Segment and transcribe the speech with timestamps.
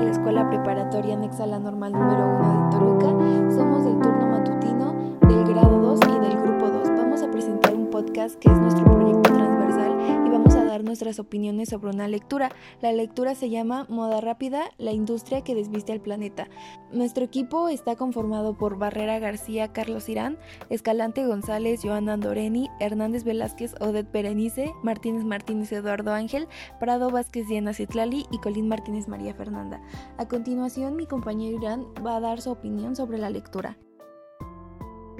[0.00, 3.54] de la Escuela Preparatoria Anexa la Normal número 1 de Toluca.
[3.54, 4.94] Somos del turno matutino
[5.30, 6.88] del grado 2 y del grupo 2.
[6.96, 11.20] Vamos a presentar un podcast que es nuestro proyecto transversal y vamos a dar nuestras
[11.20, 12.50] opiniones sobre una lectura.
[12.80, 16.48] La lectura se llama Moda Rápida, la industria que desviste al planeta.
[16.90, 20.36] Nuestro equipo está conformado por Barrera García, Carlos Irán,
[20.68, 26.48] Escalante González, Joana Andoreni, Hernández Velázquez, Odette Berenice, Martínez Martínez Eduardo Ángel,
[26.80, 29.80] Prado Vázquez Diana Citlali y Colín Martínez María Fernanda.
[30.18, 33.76] A continuación, mi compañero Irán va a dar su opinión sobre la lectura.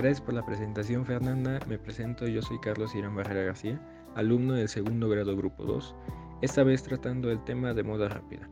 [0.00, 1.60] Gracias por la presentación, Fernanda.
[1.68, 3.78] Me presento, yo soy Carlos Irán Barrera García,
[4.14, 5.94] alumno del segundo grado Grupo 2,
[6.40, 8.48] esta vez tratando el tema de moda rápida.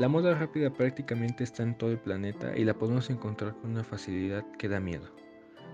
[0.00, 3.84] La moda rápida prácticamente está en todo el planeta y la podemos encontrar con una
[3.84, 5.04] facilidad que da miedo.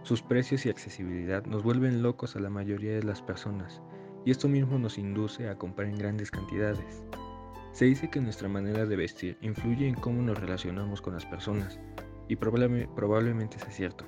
[0.03, 3.81] Sus precios y accesibilidad nos vuelven locos a la mayoría de las personas
[4.25, 7.05] y esto mismo nos induce a comprar en grandes cantidades.
[7.71, 11.79] Se dice que nuestra manera de vestir influye en cómo nos relacionamos con las personas
[12.27, 14.05] y probablemente sea cierto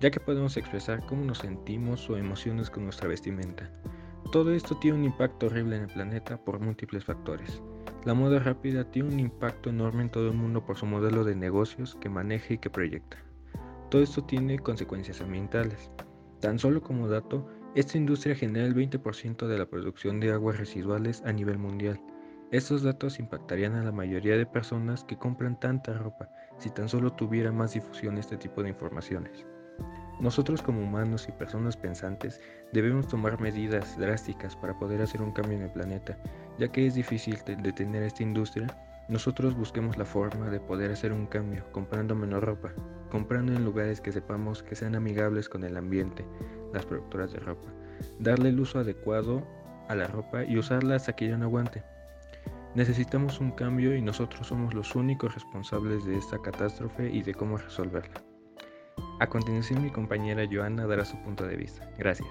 [0.00, 3.70] ya que podemos expresar cómo nos sentimos o emociones con nuestra vestimenta.
[4.32, 7.62] Todo esto tiene un impacto horrible en el planeta por múltiples factores.
[8.04, 11.34] La moda rápida tiene un impacto enorme en todo el mundo por su modelo de
[11.34, 13.16] negocios que maneja y que proyecta.
[13.90, 15.90] Todo esto tiene consecuencias ambientales.
[16.40, 21.22] Tan solo como dato, esta industria genera el 20% de la producción de aguas residuales
[21.24, 22.00] a nivel mundial.
[22.52, 27.12] Estos datos impactarían a la mayoría de personas que compran tanta ropa si tan solo
[27.12, 29.46] tuviera más difusión este tipo de informaciones.
[30.18, 32.40] Nosotros como humanos y personas pensantes
[32.72, 36.16] debemos tomar medidas drásticas para poder hacer un cambio en el planeta,
[36.58, 38.66] ya que es difícil detener esta industria.
[39.08, 42.72] Nosotros busquemos la forma de poder hacer un cambio comprando menos ropa,
[43.10, 46.24] comprando en lugares que sepamos que sean amigables con el ambiente,
[46.72, 47.68] las productoras de ropa,
[48.18, 49.46] darle el uso adecuado
[49.88, 51.84] a la ropa y usarla hasta que ya no aguante.
[52.74, 57.58] Necesitamos un cambio y nosotros somos los únicos responsables de esta catástrofe y de cómo
[57.58, 58.25] resolverla.
[59.18, 61.88] A continuación mi compañera Joana dará su punto de vista.
[61.96, 62.28] Gracias.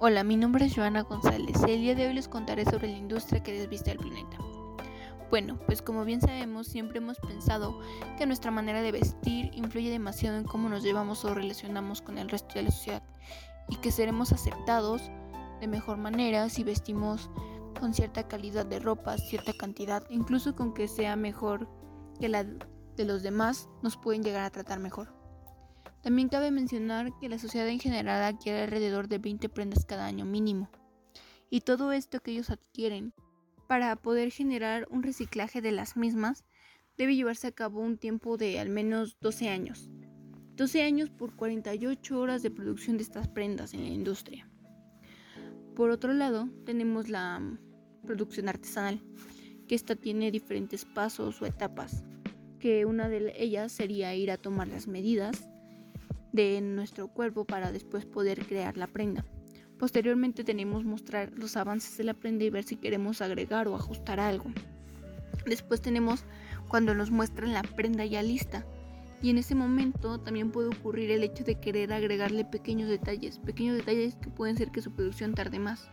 [0.00, 1.56] Hola, mi nombre es Joana González.
[1.66, 4.36] El día de hoy les contaré sobre la industria que desviste al planeta.
[5.30, 7.80] Bueno, pues como bien sabemos, siempre hemos pensado
[8.18, 12.28] que nuestra manera de vestir influye demasiado en cómo nos llevamos o relacionamos con el
[12.28, 13.02] resto de la sociedad
[13.70, 15.10] y que seremos aceptados
[15.60, 17.30] de mejor manera si vestimos
[17.80, 21.66] con cierta calidad de ropa, cierta cantidad, incluso con que sea mejor
[22.20, 22.44] que la
[22.96, 25.12] de los demás nos pueden llegar a tratar mejor.
[26.02, 30.24] También cabe mencionar que la sociedad en general adquiere alrededor de 20 prendas cada año
[30.24, 30.70] mínimo.
[31.50, 33.14] Y todo esto que ellos adquieren
[33.68, 36.44] para poder generar un reciclaje de las mismas
[36.98, 39.90] debe llevarse a cabo un tiempo de al menos 12 años.
[40.56, 44.48] 12 años por 48 horas de producción de estas prendas en la industria.
[45.74, 47.42] Por otro lado, tenemos la
[48.04, 49.02] producción artesanal,
[49.66, 52.04] que esta tiene diferentes pasos o etapas
[52.64, 55.50] que una de ellas sería ir a tomar las medidas
[56.32, 59.22] de nuestro cuerpo para después poder crear la prenda.
[59.78, 64.18] Posteriormente tenemos mostrar los avances de la prenda y ver si queremos agregar o ajustar
[64.18, 64.46] algo.
[65.44, 66.24] Después tenemos
[66.66, 68.64] cuando nos muestran la prenda ya lista.
[69.20, 73.76] Y en ese momento también puede ocurrir el hecho de querer agregarle pequeños detalles, pequeños
[73.76, 75.90] detalles que pueden ser que su producción tarde más.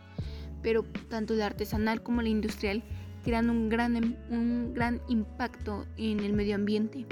[0.62, 2.82] Pero tanto la artesanal como la industrial
[3.22, 7.06] creando un gran, em, un gran impacto en el medio ambiente.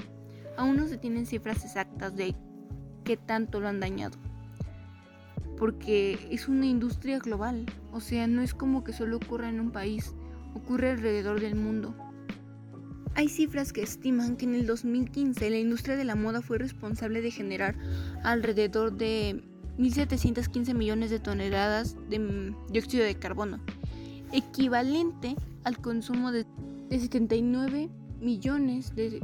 [0.56, 2.34] Aún no se tienen cifras exactas de
[3.04, 4.18] qué tanto lo han dañado,
[5.56, 9.70] porque es una industria global, o sea, no es como que solo ocurra en un
[9.70, 10.14] país,
[10.54, 11.94] ocurre alrededor del mundo.
[13.14, 17.20] Hay cifras que estiman que en el 2015 la industria de la moda fue responsable
[17.20, 17.74] de generar
[18.22, 19.42] alrededor de
[19.78, 23.58] 1.715 millones de toneladas de dióxido de carbono,
[24.32, 26.46] equivalente al consumo de,
[26.90, 27.88] 79
[28.20, 29.22] millones de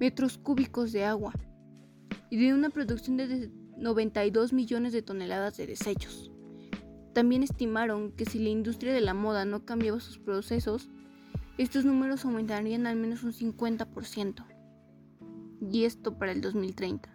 [0.00, 1.32] metros cúbicos de agua
[2.30, 6.30] y de una producción de 92 millones de toneladas de desechos.
[7.12, 10.88] También estimaron que si la industria de la moda no cambiaba sus procesos,
[11.58, 14.46] estos números aumentarían al menos un 50%.
[15.70, 17.14] Y esto para el 2030.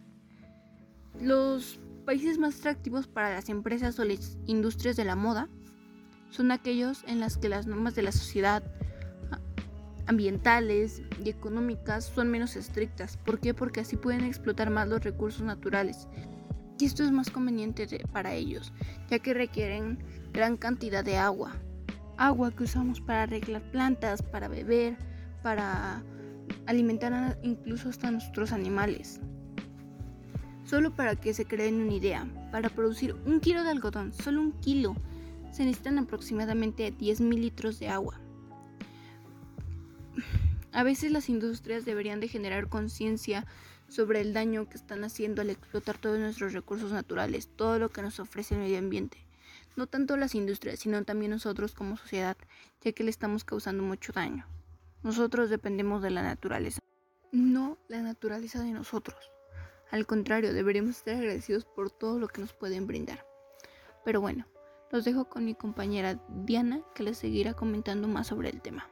[1.19, 5.49] Los países más atractivos para las empresas o las industrias de la moda
[6.29, 8.63] son aquellos en los que las normas de la sociedad
[10.07, 13.17] ambientales y económicas son menos estrictas.
[13.17, 13.53] ¿Por qué?
[13.53, 16.07] Porque así pueden explotar más los recursos naturales.
[16.79, 18.71] Y esto es más conveniente para ellos,
[19.09, 19.99] ya que requieren
[20.31, 21.55] gran cantidad de agua.
[22.17, 24.97] Agua que usamos para arreglar plantas, para beber,
[25.43, 26.03] para
[26.65, 29.19] alimentar incluso hasta nuestros animales.
[30.65, 34.51] Solo para que se creen una idea, para producir un kilo de algodón, solo un
[34.59, 34.95] kilo,
[35.57, 38.21] se necesitan aproximadamente 10.000 litros de agua.
[40.71, 43.43] A veces las industrias deberían de generar conciencia
[43.87, 48.03] sobre el daño que están haciendo al explotar todos nuestros recursos naturales, todo lo que
[48.03, 49.17] nos ofrece el medio ambiente.
[49.75, 52.37] No tanto las industrias, sino también nosotros como sociedad,
[52.81, 54.45] ya que le estamos causando mucho daño.
[55.01, 56.81] Nosotros dependemos de la naturaleza,
[57.31, 59.17] no la naturaleza de nosotros.
[59.89, 63.25] Al contrario, deberíamos estar agradecidos por todo lo que nos pueden brindar.
[64.05, 64.45] Pero bueno,
[64.91, 68.89] los dejo con mi compañera Diana, que les seguirá comentando más sobre el tema.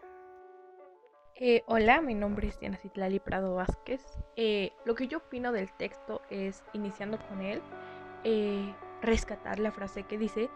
[1.35, 4.01] Eh, hola, mi nombre es Diana Citlali Prado Vázquez.
[4.35, 7.61] Eh, lo que yo opino del texto es, iniciando con él,
[8.23, 10.49] eh, rescatar la frase que dice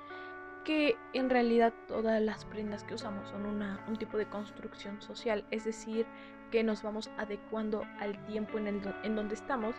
[0.64, 5.46] que en realidad todas las prendas que usamos son una, un tipo de construcción social,
[5.52, 6.06] es decir,
[6.52, 9.76] que nos vamos adecuando al tiempo en, el, en donde estamos,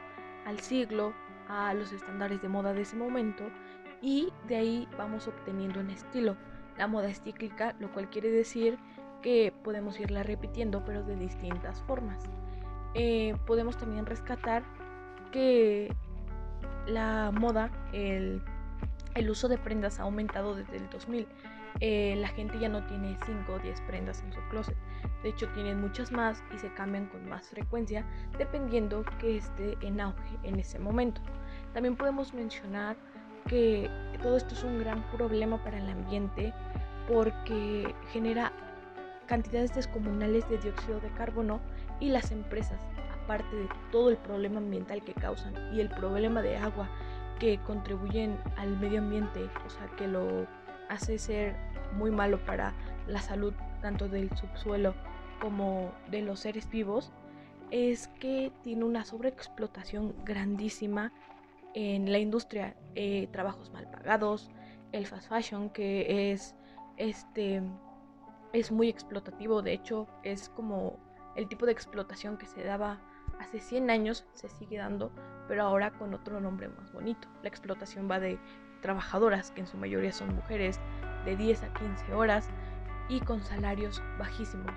[0.47, 1.13] al siglo,
[1.49, 3.45] a los estándares de moda de ese momento
[4.03, 6.37] y de ahí vamos obteniendo un estilo.
[6.79, 8.79] La moda es cíclica, lo cual quiere decir
[9.23, 12.25] que podemos irla repitiendo pero de distintas formas.
[12.95, 14.65] Eh, podemos también rescatar
[15.31, 15.95] que
[16.87, 18.43] la moda, el,
[19.15, 21.27] el, uso de prendas ha aumentado desde el 2000.
[21.79, 24.77] Eh, la gente ya no tiene 5 o 10 prendas en su closet.
[25.23, 28.05] De hecho, tienen muchas más y se cambian con más frecuencia
[28.39, 31.21] dependiendo que esté en auge en ese momento.
[31.73, 32.97] También podemos mencionar
[33.51, 33.91] que
[34.23, 36.55] todo esto es un gran problema para el ambiente
[37.09, 38.53] porque genera
[39.27, 41.61] cantidades descomunales de dióxido de carbono
[41.99, 42.81] y las empresas,
[43.25, 46.89] aparte de todo el problema ambiental que causan y el problema de agua
[47.41, 50.47] que contribuyen al medio ambiente, o sea, que lo
[50.89, 51.57] hace ser
[51.97, 52.73] muy malo para
[53.09, 53.53] la salud
[53.83, 54.95] tanto del subsuelo
[55.41, 57.11] como de los seres vivos,
[57.73, 61.13] es que tiene una sobreexplotación grandísima
[61.75, 64.51] en la industria, eh, trabajos mal pagados,
[64.93, 66.55] el fast fashion que es
[66.97, 67.63] este
[68.53, 70.99] es muy explotativo, de hecho es como
[71.37, 72.99] el tipo de explotación que se daba
[73.39, 75.13] hace 100 años, se sigue dando,
[75.49, 77.29] pero ahora con otro nombre más bonito.
[77.43, 78.39] La explotación va de
[78.83, 80.81] trabajadoras, que en su mayoría son mujeres,
[81.25, 82.49] de 10 a 15 horas
[83.09, 84.73] y con salarios bajísimos.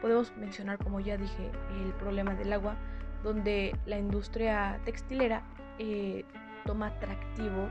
[0.00, 1.50] Podemos mencionar, como ya dije,
[1.80, 2.76] el problema del agua,
[3.22, 5.42] donde la industria textilera
[5.78, 6.24] eh,
[6.64, 7.68] toma atractivo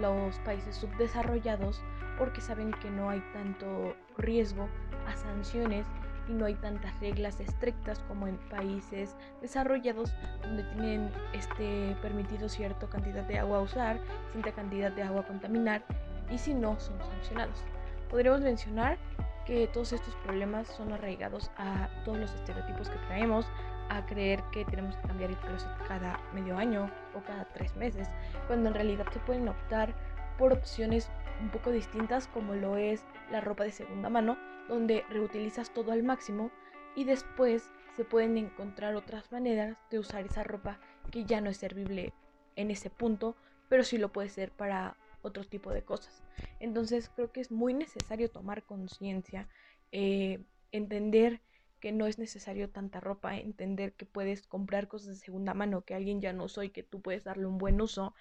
[0.00, 1.82] los países subdesarrollados
[2.18, 4.68] porque saben que no hay tanto riesgo
[5.06, 5.86] a sanciones
[6.28, 12.88] y no hay tantas reglas estrictas como en países desarrollados donde tienen este permitido cierta
[12.88, 14.00] cantidad de agua a usar,
[14.32, 15.82] cierta cantidad de agua a contaminar
[16.30, 17.62] y si no son sancionados.
[18.10, 18.98] Podríamos mencionar
[19.44, 23.46] que todos estos problemas son arraigados a todos los estereotipos que traemos,
[23.88, 28.08] a creer que tenemos que cambiar el closet cada medio año o cada tres meses,
[28.46, 29.94] cuando en realidad se pueden optar
[30.38, 31.10] por opciones
[31.40, 34.38] un poco distintas como lo es la ropa de segunda mano,
[34.68, 36.50] donde reutilizas todo al máximo
[36.96, 40.78] y después se pueden encontrar otras maneras de usar esa ropa
[41.10, 42.12] que ya no es servible
[42.56, 43.36] en ese punto,
[43.68, 46.22] pero sí lo puede ser para otro tipo de cosas.
[46.60, 49.48] Entonces creo que es muy necesario tomar conciencia,
[49.92, 50.40] eh,
[50.72, 51.40] entender
[51.84, 55.94] que no es necesario tanta ropa, entender que puedes comprar cosas de segunda mano que
[55.94, 58.14] alguien ya no usó y que tú puedes darle un buen uso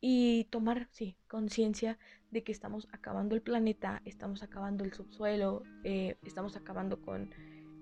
[0.00, 0.88] y tomar,
[1.28, 2.00] conciencia
[2.32, 7.30] de que estamos acabando el planeta, estamos acabando el subsuelo, eh, estamos acabando con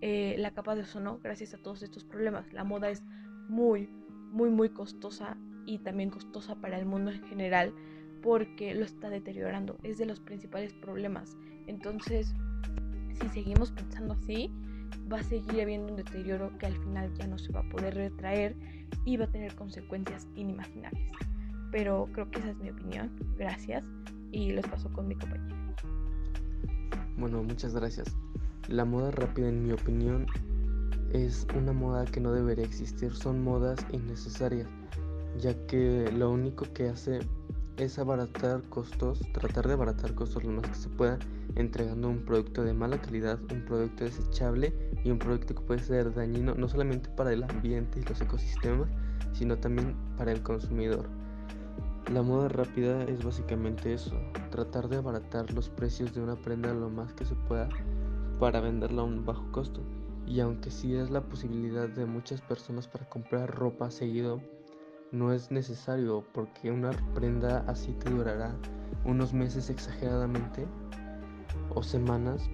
[0.03, 2.53] eh, la capa de ozono gracias a todos estos problemas.
[2.53, 3.01] La moda es
[3.49, 3.89] muy,
[4.31, 7.73] muy, muy costosa y también costosa para el mundo en general
[8.21, 9.79] porque lo está deteriorando.
[9.85, 11.35] Es de los principales problemas.
[11.67, 12.35] Entonces,
[13.19, 14.51] si seguimos pensando así,
[15.13, 17.95] va a seguir habiendo un deterioro que al final ya no se va a poder
[17.95, 18.57] retraer
[19.05, 21.15] y va a tener consecuencias inimaginables
[21.75, 23.11] pero creo que esa es mi opinión.
[23.37, 23.85] Gracias
[24.31, 25.57] y los paso con mi compañera.
[27.17, 28.17] Bueno, muchas gracias.
[28.69, 30.25] La moda rápida, en mi opinión,
[31.13, 33.13] es una moda que no debería existir.
[33.13, 34.69] Son modas innecesarias,
[35.41, 37.19] ya que lo único que hace
[37.77, 41.19] es abaratar costos, tratar de abaratar costos lo más que se pueda,
[41.57, 44.73] entregando un producto de mala calidad, un producto desechable
[45.05, 48.89] y un producto que puede ser dañino no solamente para el ambiente y los ecosistemas,
[49.33, 51.09] sino también para el consumidor.
[52.13, 54.15] La moda rápida es básicamente eso,
[54.51, 57.69] tratar de abaratar los precios de una prenda lo más que se pueda
[58.39, 59.81] para venderla a un bajo costo.
[60.27, 64.41] Y aunque sí es la posibilidad de muchas personas para comprar ropa seguido,
[65.13, 68.55] no es necesario porque una prenda así te durará
[69.05, 70.67] unos meses exageradamente
[71.75, 72.51] o semanas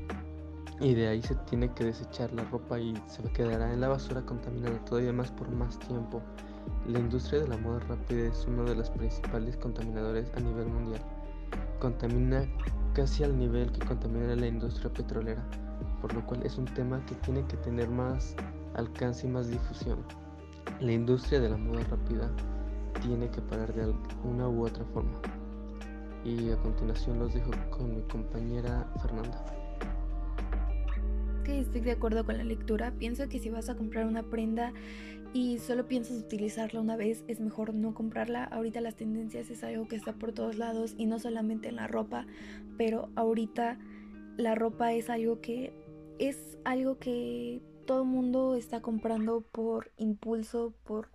[0.80, 4.23] y de ahí se tiene que desechar la ropa y se quedará en la basura
[4.23, 6.23] contaminando todavía más por más tiempo.
[6.87, 11.00] La industria de la moda rápida es uno de los principales contaminadores a nivel mundial.
[11.80, 12.47] Contamina
[12.95, 15.45] casi al nivel que contamina la industria petrolera,
[16.00, 18.35] por lo cual es un tema que tiene que tener más
[18.75, 19.99] alcance y más difusión.
[20.80, 22.30] La industria de la moda rápida
[23.02, 25.21] tiene que parar de una u otra forma.
[26.25, 29.45] Y a continuación los dejo con mi compañera Fernanda.
[31.45, 32.93] Que estoy de acuerdo con la lectura.
[32.99, 34.73] Pienso que si vas a comprar una prenda
[35.33, 38.45] y solo piensas utilizarla una vez, es mejor no comprarla.
[38.45, 41.87] Ahorita las tendencias es algo que está por todos lados y no solamente en la
[41.87, 42.27] ropa,
[42.77, 43.79] pero ahorita
[44.37, 45.73] la ropa es algo que
[46.19, 51.09] es algo que todo mundo está comprando por impulso, por,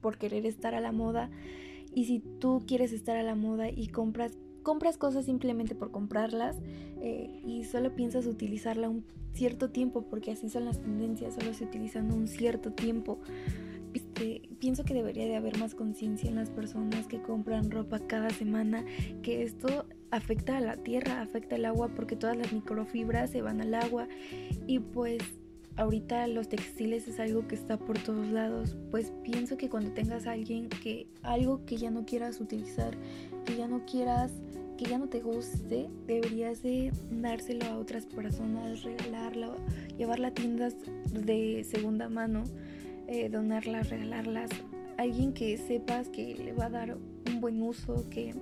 [0.00, 1.30] por querer estar a la moda.
[1.96, 6.54] Y si tú quieres estar a la moda y compras, compras cosas simplemente por comprarlas
[7.00, 11.64] eh, y solo piensas utilizarla un cierto tiempo, porque así son las tendencias, solo se
[11.64, 13.18] utilizan un cierto tiempo.
[13.94, 18.28] Este, pienso que debería de haber más conciencia en las personas que compran ropa cada
[18.28, 18.84] semana,
[19.22, 23.62] que esto afecta a la tierra, afecta el agua, porque todas las microfibras se van
[23.62, 24.06] al agua
[24.66, 25.22] y pues
[25.76, 30.26] ahorita los textiles es algo que está por todos lados, pues pienso que cuando tengas
[30.26, 32.96] alguien que algo que ya no quieras utilizar,
[33.44, 34.32] que ya no quieras,
[34.78, 39.56] que ya no te guste, deberías de dárselo a otras personas, regalarlo,
[39.98, 40.76] llevarla a tiendas
[41.12, 42.44] de segunda mano,
[43.06, 44.50] eh, donarlas, regalarlas,
[44.96, 48.34] alguien que sepas que le va a dar un buen uso, que,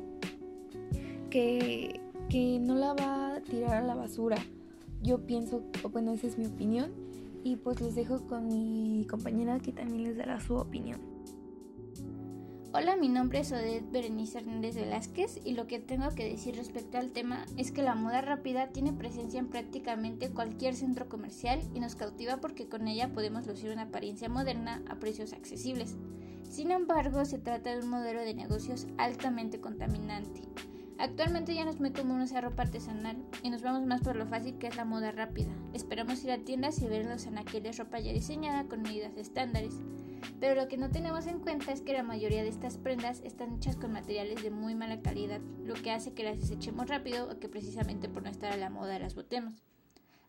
[1.30, 4.38] que, que no la va a tirar a la basura.
[5.02, 5.62] Yo pienso,
[5.92, 6.92] bueno, esa es mi opinión
[7.44, 11.00] y pues les dejo con mi compañera que también les dará su opinión.
[12.72, 16.98] Hola, mi nombre es Odette Berenice Hernández Velázquez y lo que tengo que decir respecto
[16.98, 21.78] al tema es que la moda rápida tiene presencia en prácticamente cualquier centro comercial y
[21.78, 25.96] nos cautiva porque con ella podemos lucir una apariencia moderna a precios accesibles.
[26.50, 30.42] Sin embargo, se trata de un modelo de negocios altamente contaminante.
[30.98, 34.26] Actualmente ya no es muy común usar ropa artesanal y nos vamos más por lo
[34.26, 35.50] fácil que es la moda rápida.
[35.72, 39.74] Esperamos ir a tiendas y ver en anaqueles ropa ya diseñada con medidas estándares.
[40.40, 43.54] Pero lo que no tenemos en cuenta es que la mayoría de estas prendas están
[43.54, 47.38] hechas con materiales de muy mala calidad, lo que hace que las desechemos rápido o
[47.38, 49.64] que precisamente por no estar a la moda las botemos.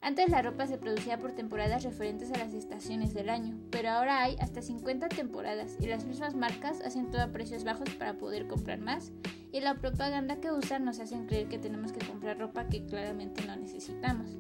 [0.05, 4.21] Antes la ropa se producía por temporadas referentes a las estaciones del año, pero ahora
[4.21, 8.45] hay hasta 50 temporadas y las mismas marcas hacen todo a precios bajos para poder
[8.45, 9.11] comprar más
[9.51, 13.47] y la propaganda que usan nos hacen creer que tenemos que comprar ropa que claramente
[13.47, 14.37] no necesitamos.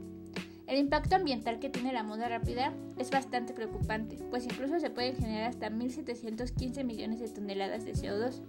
[0.67, 5.15] El impacto ambiental que tiene la moda rápida es bastante preocupante, pues incluso se pueden
[5.15, 8.39] generar hasta 1.715 millones de toneladas de CO2.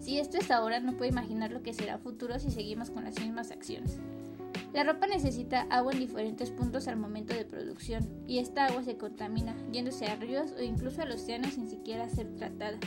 [0.00, 3.18] Si esto es ahora, no puedo imaginar lo que será futuro si seguimos con las
[3.18, 4.00] mismas acciones.
[4.74, 8.96] La ropa necesita agua en diferentes puntos al momento de producción y esta agua se
[8.96, 12.80] contamina, yéndose a ríos o incluso al océano sin siquiera ser tratada.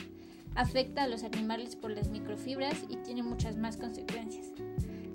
[0.54, 4.52] Afecta a los animales por las microfibras y tiene muchas más consecuencias.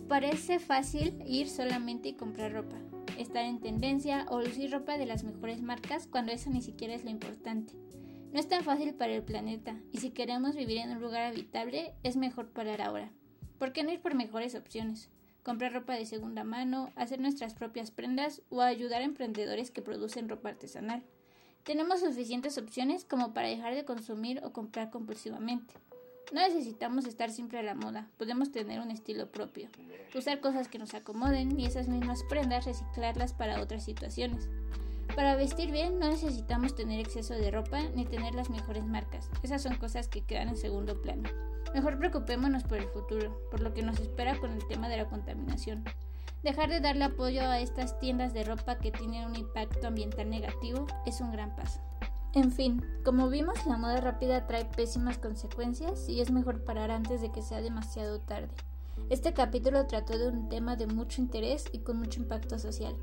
[0.09, 2.77] Parece fácil ir solamente y comprar ropa,
[3.19, 7.05] estar en tendencia o lucir ropa de las mejores marcas cuando eso ni siquiera es
[7.05, 7.75] lo importante.
[8.33, 11.93] No es tan fácil para el planeta y si queremos vivir en un lugar habitable
[12.03, 13.13] es mejor parar ahora.
[13.59, 15.11] ¿Por qué no ir por mejores opciones?
[15.43, 20.29] Comprar ropa de segunda mano, hacer nuestras propias prendas o ayudar a emprendedores que producen
[20.29, 21.03] ropa artesanal.
[21.65, 25.75] Tenemos suficientes opciones como para dejar de consumir o comprar compulsivamente.
[26.33, 29.69] No necesitamos estar siempre a la moda, podemos tener un estilo propio,
[30.15, 34.49] usar cosas que nos acomoden y esas mismas prendas reciclarlas para otras situaciones.
[35.15, 39.63] Para vestir bien no necesitamos tener exceso de ropa ni tener las mejores marcas, esas
[39.63, 41.29] son cosas que quedan en segundo plano.
[41.75, 45.09] Mejor preocupémonos por el futuro, por lo que nos espera con el tema de la
[45.09, 45.85] contaminación.
[46.43, 50.87] Dejar de darle apoyo a estas tiendas de ropa que tienen un impacto ambiental negativo
[51.07, 51.81] es un gran paso.
[52.35, 57.21] En fin, como vimos, la moda rápida trae pésimas consecuencias y es mejor parar antes
[57.21, 58.49] de que sea demasiado tarde.
[59.11, 62.97] Este capítulo trató de un tema de mucho interés y con mucho impacto social.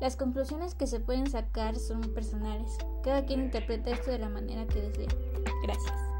[0.00, 2.76] Las conclusiones que se pueden sacar son personales.
[3.02, 5.08] Cada quien interpreta esto de la manera que desee.
[5.62, 6.13] Gracias.